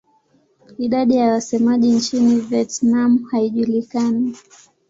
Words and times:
Idadi 0.77 1.15
ya 1.15 1.31
wasemaji 1.31 1.91
nchini 1.91 2.39
Vietnam 2.39 3.23
haijulikani. 3.31 4.35